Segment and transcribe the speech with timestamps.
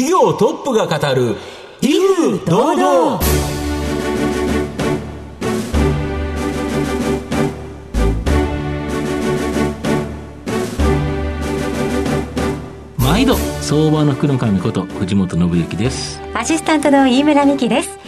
[0.00, 1.36] 企業トップが語る
[1.82, 3.20] 威風堂々。
[12.96, 16.18] 毎度相場の福の神こと藤本信之です。
[16.32, 17.98] アシスタントの飯村美希です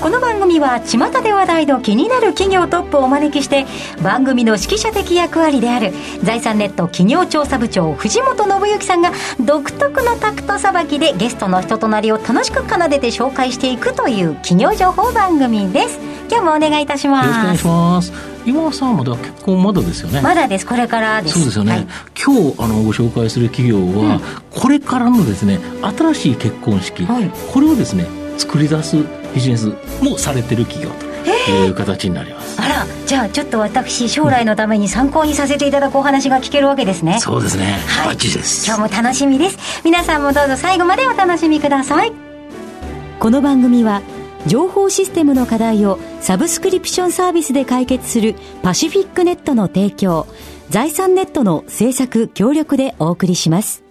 [0.00, 3.66] この番組は巷で話題の気になる企業トップをお招きして
[4.02, 5.92] 番組の指揮者的役割である
[6.22, 9.12] 財産ネット企業調査部長藤本信之さんが
[9.44, 15.98] 独特のタクトさばきでゲストの人となりを楽しく奏でて紹介していくという企業情報番組です。
[16.30, 17.26] 今日もお願いいたします。
[17.26, 18.12] よろしくお願いします
[18.46, 20.22] 今さんまだ結婚まだですよね。
[20.22, 20.66] まだです。
[20.66, 21.34] これからです。
[21.34, 21.86] そうですよね、はい、
[22.16, 28.06] 今日あのご紹介する企業は、うん、これからのですね新しい結婚式、はい、これをですね
[28.38, 30.90] 作り出すビジネスもされてる企業
[31.46, 38.66] という形になります、あらじゃあちょっと私将来のために参考にさせていただくお話が聞けるわけですね、そうですね、はい、バッチです。
[38.66, 39.82] 今日も楽しみです。
[39.84, 42.12] 皆さんもどうぞ最後までお楽しみください。
[43.18, 44.02] この番組は
[44.46, 50.26] 情報システムの課題をサブスクリプションサービスで解決するパシフィックネットの提供
[50.70, 53.82] 財産ネットの制作協力でお送りします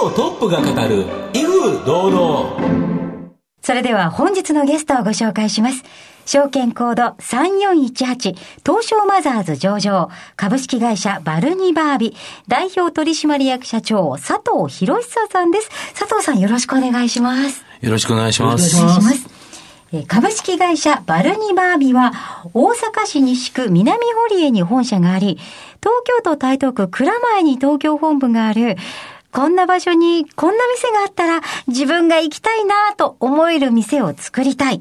[0.00, 5.84] 業トップが語る威風堂々それでは本日のゲストをご紹介します。
[6.24, 8.34] 証券コード3418
[8.64, 12.16] 東証マザーズ上場株式会社バルニバービ
[12.48, 15.68] 代表取締役社長佐藤博久さんです。
[15.94, 17.62] 佐藤さんよろしくお願いします。
[17.82, 18.76] よろしくお願いします。
[18.76, 19.10] お願いしま
[19.92, 20.06] す。
[20.06, 22.12] 株式会社バルニバービは
[22.54, 23.98] 大阪市西区南
[24.30, 25.38] 堀江に本社があり、
[25.82, 28.76] 東京都台東区蔵前に東京本部がある
[29.32, 34.80] こんな場所にこんな店があったら自分が行きたいなと思える店を作りたい。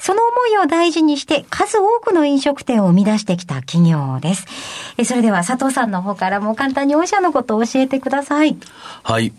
[0.00, 4.46] その思いを大事にして数多くの飲食店を生み出してきた企業です。
[5.06, 8.58] それでは佐藤さんの方からも簡単に御社のことを教えてください。
[9.02, 9.32] はい。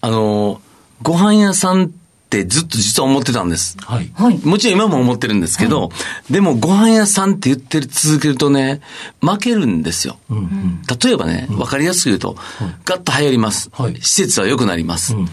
[0.00, 0.62] あの、
[1.02, 1.92] ご飯屋さん
[2.28, 3.78] ってずっと実は思ってたんです。
[3.80, 4.10] はい。
[4.44, 5.88] もちろん今も思ってるんですけど、は
[6.28, 8.82] い、でもご飯屋さんって言って続けるとね、
[9.22, 10.18] 負けるんですよ。
[10.28, 12.36] うんうん、例えばね、わ、かりやすく言うと、
[12.84, 13.70] ガッと流行ります。
[13.72, 15.16] はい、施設は良くなります。
[15.16, 15.28] うん、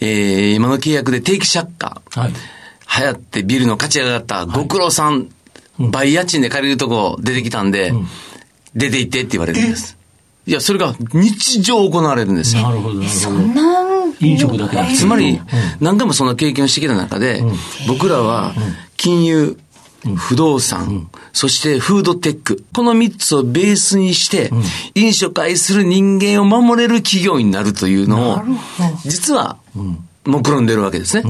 [0.00, 2.32] えー、今の契約で定期借家、はい、
[3.00, 5.30] 流行ってビルの価値が上がった、ご苦労さん、
[5.78, 7.94] 倍家賃で借りるとこ出てきたんで、
[8.74, 9.93] 出て行ってって言われるんです。
[10.46, 12.62] いや、それが日常行われるんですよ。
[12.62, 13.20] なるほど、なるほど。
[13.20, 13.62] そんな
[14.20, 14.86] 飲食だけだ。
[14.86, 15.40] つまり、
[15.80, 17.42] 何回もそんな経験をしてきた中で、
[17.86, 18.54] 僕らは
[18.96, 19.56] 金融、
[20.16, 22.64] 不動産、そしてフードテック。
[22.74, 24.50] この3つをベースにして、
[24.94, 28.42] 飲食愛する人間を守れる企業になるというのを、
[29.04, 29.56] 実は、
[30.26, 31.24] 目論んでるわけですね。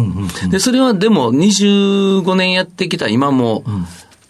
[0.50, 3.64] で、それはでも25年やってきた今も、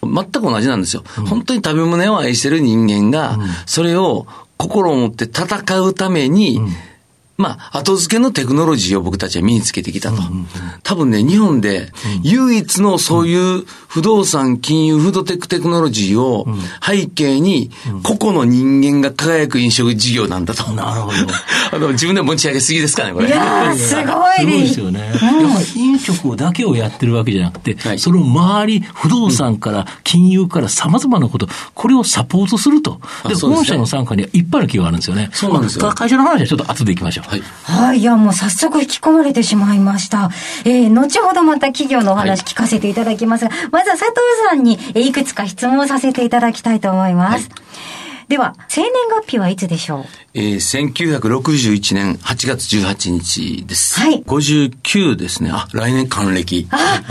[0.03, 1.03] 全く同じなんですよ。
[1.27, 6.59] 本当に食べ物を愛してる人間が、それを心を持って戦うために、
[7.37, 10.21] まあ、後付けのテクノロジーを僕たちは身につけてきたと。
[10.83, 11.91] 多分ね、日本で
[12.23, 16.47] 唯一のそういう不動産、金融、フードテックテクノロジーを
[16.85, 17.71] 背景に、
[18.03, 20.71] 個々の人間が輝く飲食事業なんだと。
[20.71, 21.17] なるほど。
[21.71, 23.27] あの、自分で持ち上げすぎですかね、これ。
[23.27, 24.99] いやすごいすごいですよね。
[24.99, 25.29] やっぱ
[25.75, 32.99] り飲食だけをやってるわけじゃなくて、その周り、不動産から金融から様々なこと、これをサポートすると。
[33.27, 35.29] で、本社の参加にはいっぱいの企業があるんですよね。
[35.33, 35.89] そうなんですよ。
[35.89, 37.24] 会社の話はちょっと後で行きましょう。
[37.27, 37.41] はい。
[37.63, 37.99] はい。
[37.99, 40.29] いや、もう早速引き込まれてしまいました。
[40.63, 44.17] えー、後ほどまた企業のお話聞かせていただきますが、はい、まずは佐藤
[44.49, 47.49] さんにいくつか質問させていただきたいと思います。
[47.49, 48.91] はい、では、生年
[49.21, 50.05] 月日はいつでしょう？
[50.33, 53.99] えー、1961年8月18日です。
[53.99, 54.23] はい。
[54.23, 55.51] 59ですね。
[55.53, 56.67] あ、来年還暦。
[56.71, 57.01] あ、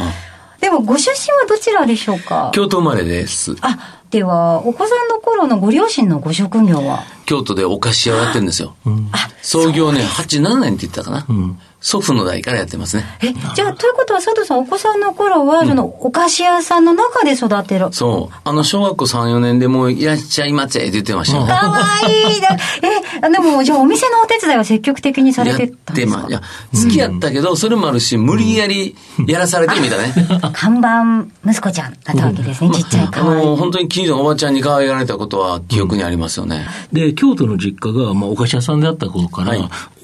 [0.61, 2.51] でもご出身はどちらでしょうか？
[2.55, 3.57] 京都生まれです。
[3.61, 7.03] あ、では、お子さんの頃のご両親のご職業は？
[7.27, 8.77] 京都でお菓子屋をやってるんですよ。
[8.87, 9.11] うん、
[9.43, 11.27] 創業ね、87年って言ったかな。
[11.29, 13.05] うん祖父の代からやってますね。
[13.23, 17.89] え、じゃあ、ということは佐藤さん、お子さんの頃は、その、お菓子屋さんの中で育てる。
[17.93, 18.37] そう。
[18.43, 21.45] あの、小学校3、4年でもういらっしゃいませって言ってましたよ。
[21.45, 21.79] かわ
[22.09, 22.41] いい
[23.23, 26.21] え、でも、じゃあ、お店のお手伝いは積極的にされてたんですか？
[26.21, 26.41] やってま、いや、
[26.85, 30.15] 好きやったけど、それもあるし、無理やりやらされてみたね。
[30.55, 36.67] 看板息子ちゃんだったわけですね、ちっちゃいあの、本当に近所のおばちゃんに可愛がられたことは記憶にありますよね。
[36.95, 39.53] で、京都の実家が、まあ、お菓子屋さんであった頃から、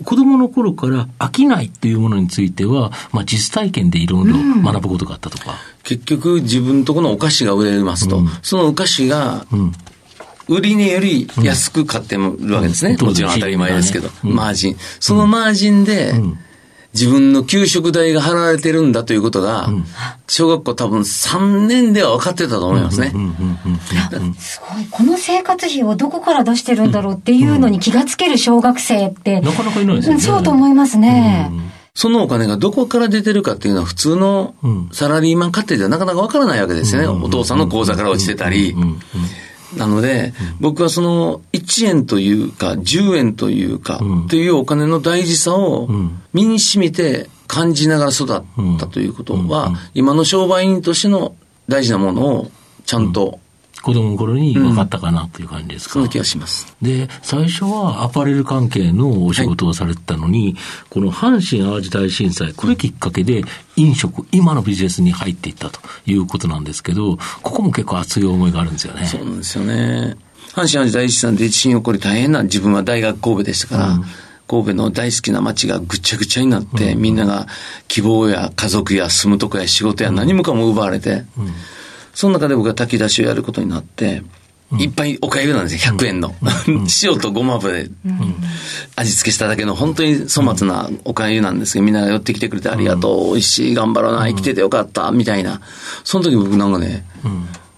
[0.05, 5.55] 子供の頃から飽きないっていうものについては、まあ、実体験でいろいろ学ぶことがあったとか。
[5.83, 9.47] 結局、自分とこのお菓子が売れますと、うん、そのお菓子が、
[10.49, 12.23] 売り値より安く買ってる
[12.53, 12.97] わけですね。
[13.01, 14.77] もちろん当たり前ですけど、マージン。
[14.99, 16.13] そのマージンで、
[16.93, 19.69] 自分の給食代が払われてるんだということが、
[20.27, 23.13] 小学校多分3年では分かってたと思いますね。
[24.39, 24.87] すごい。
[24.91, 29.41] この生活費をどこから出してるんだろうっていうのに気がつける小学生って。
[29.41, 30.21] なかなかいないですよね。
[30.21, 31.51] そうと思いますね。
[31.95, 34.55] そのお金がどこから出てるかっていうのは普通の
[34.93, 37.09] サラリーマン家庭ではなかなかわからないわけですよね。
[37.09, 38.75] お父さんの口座から落ちてたり。
[39.77, 45.89] なので、僕はその1円というか10円というか、というお金の大事さを
[46.33, 51.35] 身に染みて感じながら育ったということは、今の商売人としての
[51.69, 52.51] 大事なものを
[52.87, 53.41] ちゃんと、
[53.83, 55.95] 子供の頃に分かったかなという感じですか？
[55.95, 56.77] そんな気がします。
[56.83, 60.57] で、最初はアパレル関係のお仕事をされてたのに、
[60.91, 63.43] この阪神淡路大震災、これきっかけで
[63.77, 69.07] 飲食、今のビジネスに入っていったということなんですけど、ここも結構熱い思いがあるんですよね。
[69.07, 70.17] そうなんですよね。
[70.53, 73.99] 阪神・淡路大震災で地震起こり大変な自分は大学神戸でしたから、
[74.49, 77.47] 神戸の大好きな街がぐちゃぐちゃになって、みんなが
[77.87, 81.25] 希望や家族や住むとこや仕事や何もかも奪われて、
[82.15, 84.23] その中で僕が炊き出しをやることになって、
[84.79, 86.35] いっぱいおかゆなんですよ、100円の。
[87.03, 87.91] 塩とごま油で
[88.95, 95.61] 味付けしただけの本当に粗末なおかゆなんですけど、みんなが寄ってきてくれてありがとう、美味しい、頑張ろうな、生きててよかった、みたいな。
[96.05, 97.05] その時僕なんかね、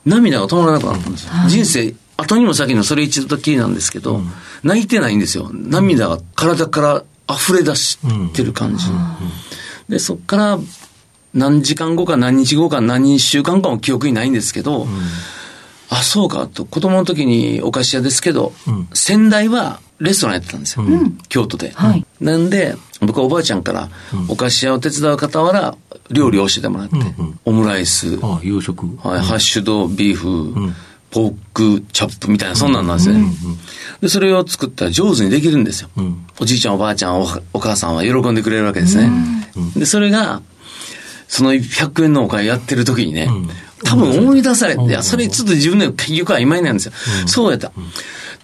[0.05, 1.31] 涙が止まらなくなったんですよ。
[1.49, 4.23] 人生、後にも先にもそれ一度きりなんですけど、
[4.62, 5.50] 泣いてないんですよ。
[5.52, 7.05] 涙が体から
[7.35, 7.99] 溢れ出し
[8.35, 8.85] てる感じ。
[9.88, 10.58] で、そっから
[11.34, 14.87] 何時間後か何日後か何週間かも記憶にないんですけど、
[15.88, 18.52] あ、そうかと、子供の時にお菓子屋ですけど、
[18.94, 20.84] 先代はレストランやってたんですよ。
[21.29, 21.73] 京都で。
[21.75, 22.05] はい。
[22.20, 23.88] なんで、僕はおばあちゃんから、
[24.29, 25.76] お菓子屋を手伝う傍ら、
[26.11, 26.96] 料理を教えてもらって、
[27.44, 28.87] オムライス、ああ洋食。
[29.02, 30.73] はい、ハッシュドビーフ、
[31.11, 33.25] ポークチャップみたいな、そんなんなんですね。
[34.00, 35.90] で、それを作ったら上手にできるんですよ。
[36.40, 39.11] おじいちゃん、おばあちゃん、おお母さんは喜んでくれるわけですね。
[39.76, 40.43] で、それが、
[41.32, 43.26] その100円のお金やってる時にね、
[43.84, 46.93] 多分思い出されて、いや、それちょっと自分で結局は曖昧なんですよ。
[47.26, 47.73] そうやった。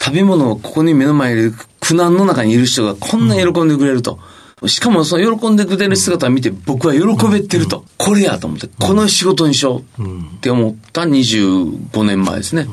[0.03, 4.19] 食べ物をここに目の前にいる苦難の中にいる人がこんな喜んでくれると。
[4.67, 7.85] しかもその喜んでくれる姿を見て僕は喜べてると。
[7.99, 12.69] これやと思って、この仕事にしようって思った25年前ですね。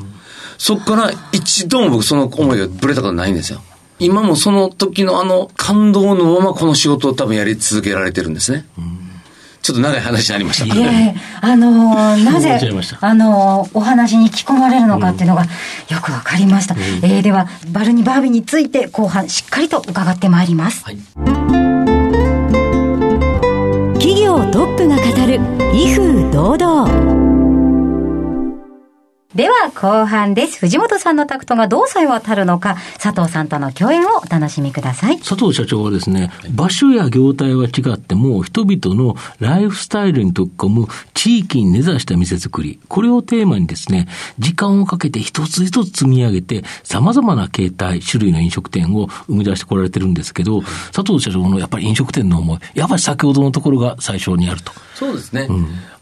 [0.56, 3.60] そっから一度も僕その思いがぶれたことないんですよ。
[3.98, 8.64] 今もその時のあの感動のままこの仕事を多分やり続けられてるんですね。
[9.66, 10.76] ちょっと長い話になりました。
[10.76, 12.60] いえ、あのー なぜ
[13.00, 15.48] あのーお話に聞き込まれるのかっていうのがよ
[16.00, 16.76] くわかりました。
[17.02, 20.84] えーでは、バルニバービについて後半しっかりと伺ってまいります。
[20.84, 20.98] はい
[23.98, 25.40] 企業トップが語る
[25.74, 26.88] 威風堂々
[29.34, 30.58] では後半です。
[30.60, 35.18] 藤本さんのタクトがどうさえ渡るのか、佐藤さんとの共演をお楽しみください。
[35.18, 44.08] 佐藤社長はですね、場所や業態は違っても、人々のライフスタイルに溶け込む地域に根ざした店作り、これをテーマにですね、
[44.38, 50.62] 時間をかけて一つ一つ積み上げて、様々な形態、種類の飲食店を生み出してこられてるんですけど、
[50.92, 54.72] 佐藤社長のやっぱり飲食店の思い、やっぱり先ほどのところが最初にあると。
[54.94, 55.48] そうですね。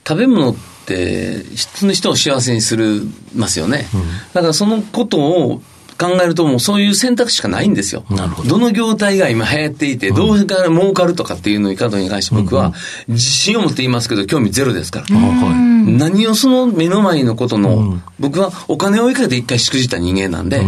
[0.07, 0.55] 食べ物っ
[0.87, 3.89] て、人の人を幸せにするますよね。
[4.33, 5.63] だからそのことを
[5.97, 8.05] 考えるともうそういう選択肢しかないんですよ。
[8.11, 8.59] なるほど。
[8.59, 12.73] の業態が今流行っていて、どうから儲かるとかっていうのに方に関して僕は
[13.09, 15.07] 自信を持って言いますけど、興味ゼロですから。
[15.09, 20.63] 何をその目の前のことの、僕はお金を追いかけて一回しくじった人間なんで、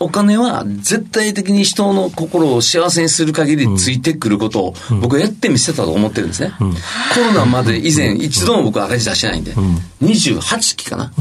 [0.00, 6.52] お金は絶対的に人の心を幸せにする限りついてくることを僕はやってみせたと思ってるんですね。
[6.58, 6.64] コ
[7.20, 9.54] ロナまで以前一度も僕は赤字出してないんで、
[10.02, 11.12] 28期かな。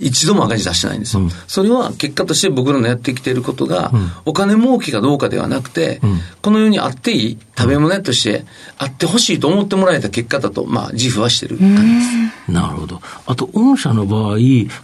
[0.00, 1.28] 一度も赤字出してないんですよ。
[1.46, 3.92] それは結果として僕らのやってきていることが、
[4.24, 6.00] お金儲けかどうかではなくて、
[6.42, 8.44] この世にあっていい食べ物屋として
[8.78, 12.00] あってほしいと思ってもらえた結果だと、まあ自負はしてる感じで
[12.48, 12.52] す。
[12.52, 13.00] なるほど。
[13.26, 14.36] あと、御社の場合、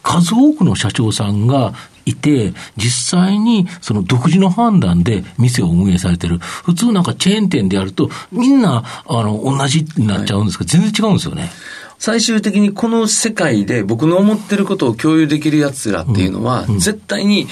[0.02, 1.72] 数多くの社長さんが
[2.04, 6.38] いて、実際にその独自の判断で店を運営されてる。
[6.38, 11.50] 普通なんかチェーン店でやると、みんな、あの、同じになっちゃうんですけど、全然違うんですよね。
[11.98, 17.46] 最終的にこの世界で僕の思ってることを共有できる奴らっていうのは、絶対に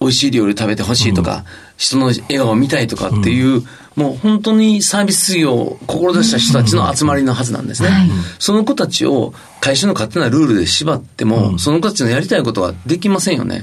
[0.00, 1.44] 美味しい料理食べてほしいとか、
[1.76, 3.62] 人の笑顔を見たいとかっていう、
[3.96, 7.90] もう本当にサービス業を志した人たちの集まりのはずなんですね。
[8.38, 13.60] その子たちを会社の勝手なルールで縛っても、その子たちのやりたいことはできませんよね。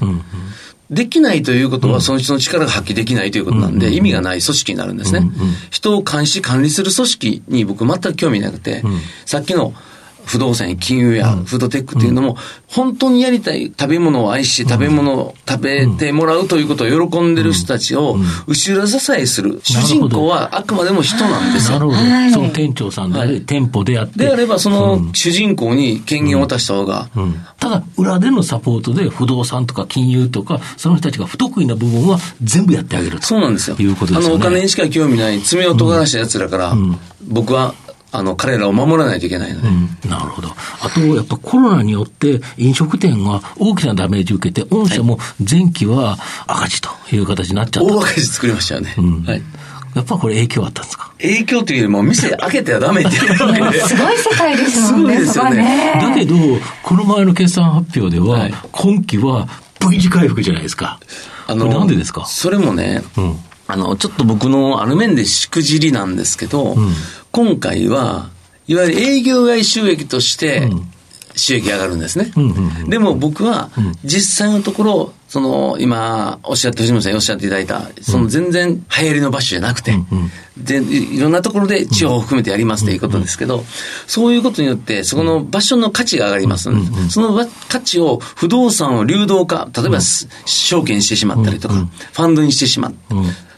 [0.90, 5.28] できないということは、その人の力が発揮できないということなんで、意味がない組織になるんですね。
[5.70, 8.84] 人を監視、管理する組織に僕全く興味なくて、
[9.24, 9.72] さっきの、
[10.26, 18.16] 不動産や金融やフードテックっていうのも、本当にやりたい食べ物を愛し、食べ物を食べてもらうということを喜んでる人たちを、
[18.46, 19.60] 後ろ支えする。
[19.62, 21.78] 主人公はあくまでも人なんですよ。
[21.78, 21.98] なるほど。
[21.98, 24.18] はいその店長さんであり、はい店舗であって。
[24.18, 33.26] であれば、その主人公に権限を渡した方が、うんただ、裏でのサポートで不動産とか金融とか、その人たちが不得意な部分は全部やってあげると。
[33.26, 33.76] そうなんですよ。
[33.78, 36.74] いうことですよねあの、お金にしか興味ない、爪を尖らした奴らから、
[37.26, 37.74] 僕は、
[38.16, 39.68] あの、彼らを守らないといけないので。
[39.68, 40.48] うんなるほど。
[40.80, 45.18] あと、やっぱコロナによって飲食店が大きなダメージを受けて、御社も
[45.48, 47.94] 前期は赤字という形になっちゃった。
[47.94, 48.94] 大赤字作りましたよね。
[49.26, 49.42] はい。
[49.94, 51.10] やっぱこれ影響あったんですか？
[51.20, 53.80] 影響というよりも、 店開けてはダメっていうわけで。
[53.86, 55.14] すごい世界ですもんね。
[55.14, 56.34] すごいですよねそこはだけど、
[56.82, 59.48] この前の決算発表では、はい今期は
[59.90, 60.98] V 字回復じゃないですか。
[61.48, 62.24] あこれなんでですか？
[62.26, 63.36] それもね、うん
[63.68, 66.76] あの、ちょっと僕のある面でしくじりなんですけど、
[67.32, 68.30] 今回は、
[68.68, 70.68] いわゆる営業外収益として、
[71.36, 72.32] 収益上がるんですね。
[72.36, 73.70] んうんでも僕は、
[74.04, 79.94] 実際のところ、その、今、おっしゃって、藤本さんにおっしゃっていただいた、その全然流行りの場所じゃなくて、
[80.56, 83.64] でいいろんなところで地方を含めてやりますということですけど、
[84.06, 86.70] そういうことによって、そこの場所の価値が上がります。
[86.70, 92.94] ので、そのば価値を不動産を流動化、例えば、証券にしてしまったりとか、ファンドにしてしまう。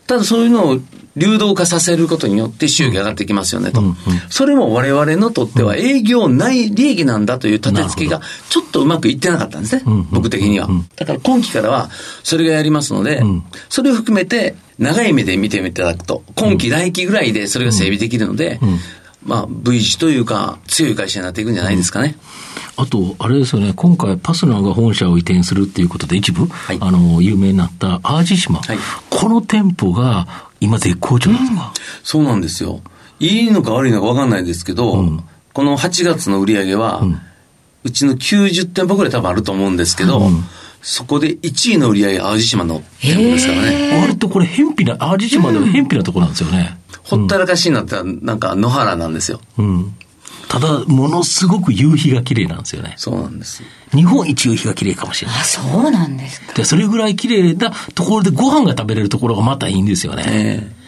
[0.08, 0.78] ただそういうのを
[1.16, 3.82] 流動化させることによって収益が上がってきますよねと。
[4.30, 9.82] それも我々のとっては営業内利益なんだという立て付けがちょっとうまくいってなかったんですね。
[10.10, 10.68] 僕的には。
[10.96, 11.90] だから今期からは
[12.22, 13.22] それがやりますので、
[13.68, 18.60] それを含めて長い目で見ていただくと、今期来期ぐらいでそれが整備できるので、
[19.22, 22.16] まあ V 字というか強い会社になっていくんじゃないですかね。
[22.78, 26.78] あと、あれですよね、今回パスナーが本社を移転するっていうことで一部、い。
[26.80, 28.78] あの、有名になった淡路島、はい。
[29.10, 30.28] この店舗が
[30.60, 31.72] 今絶好調なんですか、
[32.04, 32.80] そうなんですよ。
[33.18, 35.04] いいのか悪いのか分かんないですけど、
[35.52, 37.02] この8月の売り上げは、
[37.82, 40.30] うちの90店舗ぐらい多分あると思うんですけど、
[40.80, 44.00] そこで1位の売り上げ淡路島の店舗ですからね。
[44.02, 46.78] 割とこれ、偏僻な、淡路島では偏僻なところなんですよね。
[47.02, 49.40] ほったらかしになったら、なんか野原なんですよ。
[49.58, 49.96] うん。
[50.48, 52.94] ただ、ものすごく夕日が綺麗なんですよね。
[52.96, 53.62] そうなんです。
[53.94, 55.44] 日本一夕日が綺麗かもしれないあ、。
[55.44, 56.54] そうなんですか。
[56.54, 60.24] で、それぐらい綺麗なところでご飯が食べれるところがまたいいんですよね。
[60.26, 60.78] ええ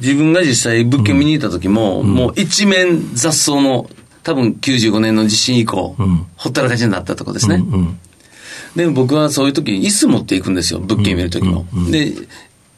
[0.00, 3.90] 自分が実際物件見に行った時も、もう一面雑草の、
[4.22, 5.96] 多分95年の地震以降、
[6.36, 7.56] ほったらかしになったとこですね。
[7.56, 7.98] うん。
[8.76, 11.66] で、僕はそういう時に椅子持っていくんですよ、物件見る時も。
[11.90, 12.12] で、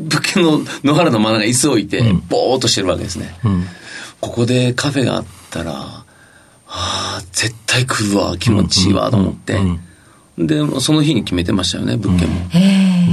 [0.01, 3.35] 物件の野原の真ん中に椅子置いて、ぼーっとしてるわけですね。
[4.21, 6.04] ここでカフェがあったら、
[6.77, 9.59] はあ、絶対来るわ、気持ちいいわ、と思って。
[10.37, 12.35] で、その日に決めてましたよね、物件も。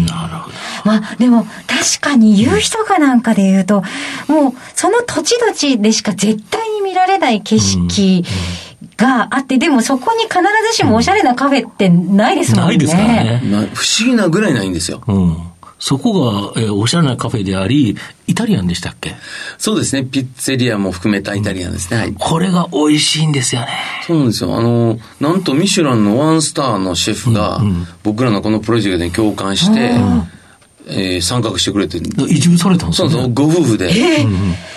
[0.08, 0.56] なるほど。
[0.84, 3.84] まあでも確かに夕日とかなんかで言うと、
[4.28, 8.26] もうその土地土地でしか絶対に見られない景色
[8.98, 10.40] があって、でもそこに必
[10.72, 12.70] ずしもおしゃれなカフェってないですもんね。
[12.70, 13.42] ないですからね。
[13.46, 15.04] な不思議なぐらいないんですよ。
[15.06, 15.51] うん。
[15.84, 17.98] そこが、えーおしゃれなカフェであり、
[18.28, 19.16] イタリアンでしたっけ？
[19.58, 21.98] そうですね、ピッツェリアも含めたイタリアンですね。
[21.98, 22.14] はい。
[22.18, 23.68] これが美味しいんですよね。
[24.06, 24.56] そうなんですよ。
[24.56, 27.62] あの、なんとミシュランのワンスターのシェフが、
[28.04, 29.92] 僕らのこのプロジェクトに共感して、
[30.88, 32.06] えー参画してくれてる。
[32.30, 33.14] 移住されたんですよね。
[33.14, 33.92] そうそう、ご夫婦で。
[33.92, 34.26] え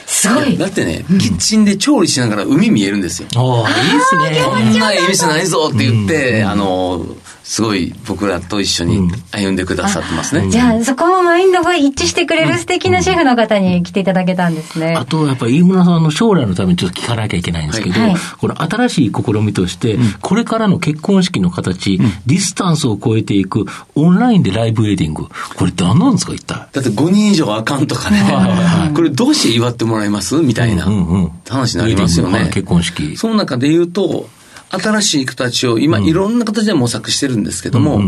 [0.06, 0.56] すごい。
[0.56, 3.28] だってね、キッチンで調理しながら海見えるんですよ。
[3.36, 4.42] ああ、いいですね。
[4.44, 7.04] こんなええ店ないぞって言って、あの、
[7.44, 10.50] すごい僕らと一緒に歩んでくださってますね。
[10.50, 14.94] じゃあそこもマインドが一致してくれる素敵なシェフの方に来ていただけたんですね。
[14.96, 25.26] あと、やっぱり飯村さんの将来のためにちょっと聞かなきゃいけないんですけど、はいはいこれ新しい試みとして、これからの結婚式の形、ディスタンスを超えていくオンラインでライブウェディング。
[25.56, 26.68] これ何なんですか、一体？
[26.72, 28.22] だって5人以上あかんとかね、
[28.94, 30.36] これどうして祝ってもらいます？
[30.36, 32.54] みたいなうんうん話になりますよねウェディング。
[32.54, 33.16] 結婚式。
[33.16, 34.28] その中で言うと、
[34.78, 38.00] 新しい形を今いろんな形で模索してるんですけども、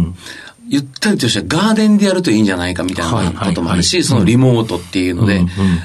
[0.69, 5.41] ゆったりとしたガーデンでやるといいんじゃないかみたいなこともあるし、そのリモートっていうので、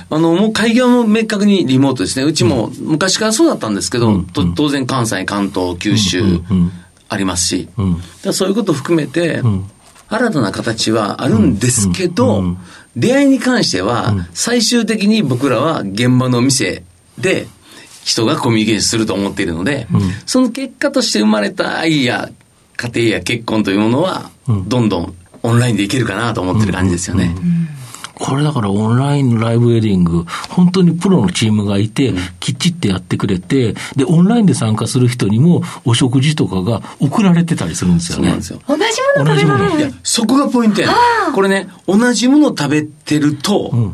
[0.10, 2.26] あの、もう開業も明確にリモートですね。
[2.26, 6.24] うちも昔からそうだったんですけど、と当然関西、関東、九州
[7.10, 7.70] ありますし、
[8.32, 9.44] そういうことを含めて、
[10.10, 12.44] 新たな形はあるんですけど、
[12.96, 16.84] 出会いに関しては、最終的に僕らは現場の店
[17.20, 17.48] で
[18.04, 19.88] 人がコミュニケーションすると思っているので、
[20.26, 22.30] その結果として生まれた愛や
[22.78, 27.36] 家庭や結婚というものは、どんどんオンラインでいけるかなと思ってる感じですよね。
[28.14, 38.44] これだからオンラインのライブウェディング、本当にプロのチームがいて、きっちってやってくれて、で、オンラインで参加する人にもお食事とかが送られてたりするんですよねそうなんで。
[38.44, 38.62] すよ。
[38.68, 38.84] 同じ
[39.18, 39.80] もの食べられる？
[39.80, 40.94] いや、そこがポイントやね
[41.34, 43.94] これね、同じもの食べてると、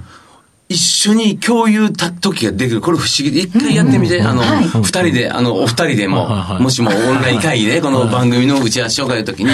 [0.70, 2.82] 一緒に共有た時ができる。
[2.82, 4.44] これ不思議で、一回やってみて、あの、
[4.82, 6.28] 二、人で、あの、お二人でも、
[6.60, 9.52] もしもオンライン会議で、この番組の打ち合わせ紹介の時に、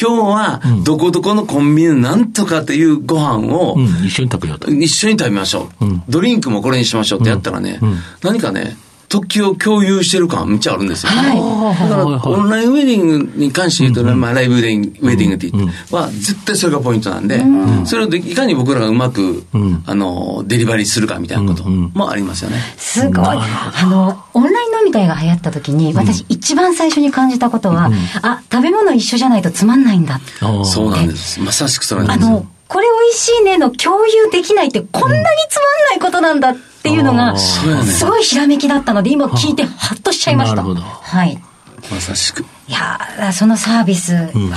[0.00, 4.70] 今日は、どこどこのコンビニのなんとかっていうご飯を、一緒に食べようと。
[4.70, 5.84] 一緒に食べましょう。
[6.08, 7.80] ドリンクもこれにしましょうってやったらね、
[8.22, 8.76] 何かね、
[9.12, 11.12] 時を共有してる感めっちゃあるんですよ。
[11.12, 11.88] はい。
[11.90, 17.44] だから、オンラインウェディングに関して言うと、ね、まあ、ライブウェディング、ウェディングって言って、は、絶対それがポイントなんで、
[17.84, 19.44] それをいかに僕らがうまく、
[19.84, 22.56] あの、デリバリーするかみたいなこともありますよね。
[22.78, 23.26] すごい。
[23.26, 27.90] あの、オンライン飲み会が流行った時に、私一番最初に感じたことは、
[28.22, 30.20] あ、食べ物一緒じゃないとつまんないんだ。
[30.64, 31.38] そうなんです。
[31.38, 32.46] まさしくそれなんですよ。
[32.66, 40.62] これ美味しいねの共有できないってこんなにつまんないことなんだっていうのが、すごいひらめきだったので、今聞いてハッとしちゃいました。
[40.62, 41.42] はい。
[41.90, 42.44] まさしく。
[42.68, 44.52] いやそのサービス、うん、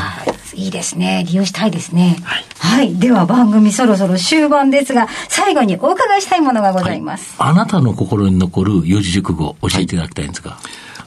[0.54, 1.26] いいですね。
[1.28, 2.18] 利用したいですね。
[2.24, 2.96] はい、はい。
[2.96, 7.36] では番組そろそろ終盤ですが、最後にお伺いしたいものがございます。
[7.42, 10.60] はい、あなたの心に残る四字熟語、教えていただきたいんですか、はい、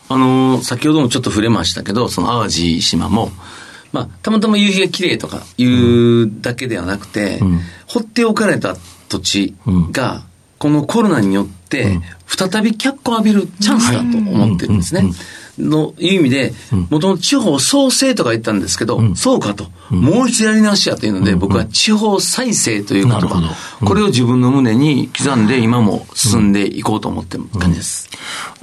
[0.08, 3.30] あのー、先ほどもちょっと触れましたけど、その淡路島も、
[3.92, 8.76] まあ、たまたま夕日が綺麗とかいうだけではなくて、うん、放っておかれた
[9.08, 9.54] 土地
[9.92, 10.22] が、
[10.59, 15.05] このコロナによって、再び脚光を浴びるチャンスだと思ってるんですね。
[15.59, 16.53] のいう意味で、
[16.91, 28.09] もともと地方創生とか言ったんですけど、そうかと、もう一度やり直しやというので、僕は地方再生という言葉、これを自分の胸に刻んで、今も進んでいこうと思ってる感じです。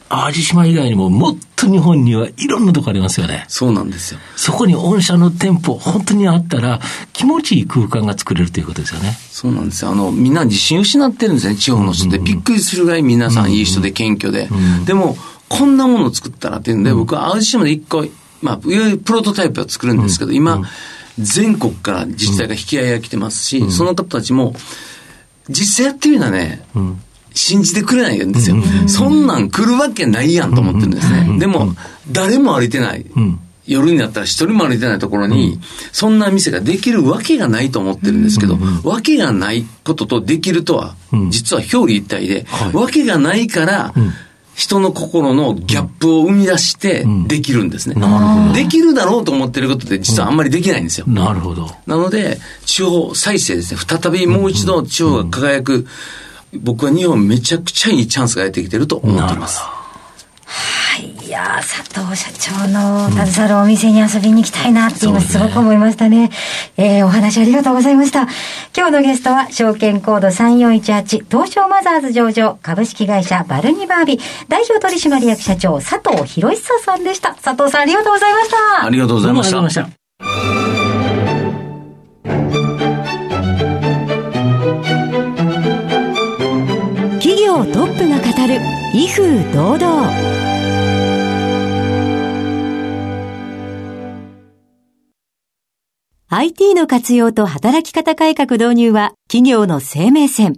[0.08, 3.46] 淡路島以外にももっと日本にはいろんなとこありますよね。
[3.48, 4.20] そうなんですよ。
[4.36, 6.80] そこに御社の店舗、本当にあったら、
[7.12, 9.18] 気持ちいい空間が作れるということですよね。
[9.32, 9.92] そうなんですよ。
[9.92, 12.20] あの、みんな自信失ってるんですね、地方の人って。
[12.20, 14.48] びっくりするぐらい皆さんいい人で謙虚で。
[14.86, 15.18] でも、
[15.50, 18.06] こんなものを作ったらっていうんで、僕は淡路島で一個、
[18.42, 20.62] まあ、いわゆるプロトタイプを作るんですけど、今、
[21.18, 24.56] 全国から自治体が引き合いが来てますし、その方たちも、
[25.50, 26.64] 実際やってみるのはね、
[27.36, 28.56] 信じてくれないんですよ。
[28.88, 31.38] そんなん来るわけないやんと思ってるんですね。
[31.38, 31.76] でも、
[32.12, 33.06] 誰も歩いてない。
[33.68, 35.60] 夜になったら一人も歩いてないところに、
[35.92, 40.96] そんな店ができるわけがないと思ってるんですけど、わけがないこととできるとは、
[41.30, 43.94] 実は表裏一体で、わけがないから、
[44.56, 47.96] 人の心のギャップを生み出してできるんですね。
[47.96, 48.54] なるほど。
[48.54, 51.06] できるだろうと思ってることって実はあんまりできないんですよ。
[51.08, 51.70] なるほど。
[51.86, 53.80] なので、地方再生ですね。
[53.86, 55.86] 再びもう一度地方が輝く、
[56.62, 59.62] 僕は日本めちゃくちゃいいチャンスがやってきてると思っています。
[59.62, 61.26] はい。
[61.26, 66.30] いや佐藤社長の携わるお店に遊びに行きたいなって今すごく思いましたね。
[66.30, 66.30] ね
[66.78, 68.22] えー、お話ありがとうございました。
[68.76, 77.36] 今日のゲストは、証券コード3418東証マザーズ上場株式会社バルニバービ代表取締役社長佐藤博久さんでした。
[77.36, 78.86] 佐藤さんありがとうございました。
[78.86, 80.05] ありがとうございました。
[87.56, 88.60] 企業トップが語る
[88.94, 90.12] 威風堂々
[96.28, 100.58] ？IT の活用と働き方改革導入は企業の生命線。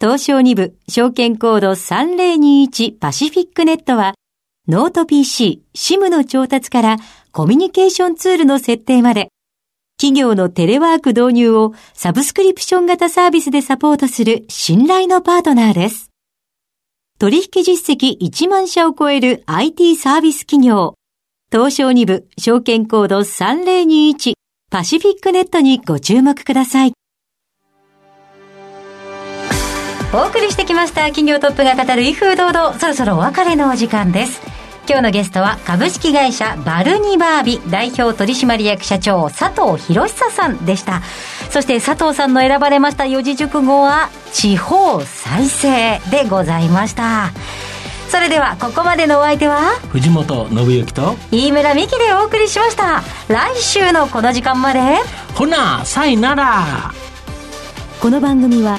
[0.00, 4.14] 東証2部証券コード3021パシフィックネットは
[4.66, 6.96] ノート PC、SIM の調達から
[7.32, 9.28] コミュニケーションツールの設定まで
[10.00, 16.13] 企業のテレワーク導入をサブスクリプション型サービスでサポートする信頼のパートナーです。
[17.20, 20.94] 取引実績1万社を超える IT サービス企業。
[21.52, 24.32] 東証2部証券コード3021
[24.68, 26.92] パシフィックネットにご注目ください。
[30.12, 34.53] お送りしてきました企業トップが語る威風堂々そろそろお別れのお時間です。
[34.86, 41.00] 今日のゲストは株式会社バルニバービ代表取締役社長佐藤博久さんでした。
[41.50, 47.30] そして佐藤さんの選ばれました四字熟語は地方再生でございました。
[48.08, 53.02] それではここまでのお相手は藤本信之と飯村美希でお送りしました。
[53.28, 54.80] 来週のこの時間まで。
[55.34, 56.92] ほなさいなら。
[58.00, 58.78] この番組は